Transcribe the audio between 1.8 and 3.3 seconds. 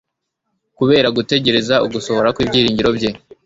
ugusohora kw'ibyiringiro bye,